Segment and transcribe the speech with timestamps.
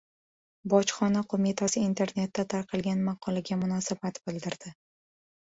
[0.71, 4.77] Bojxona qo‘mitasi internetda tarqalgan maqolaga munosabat bildirdi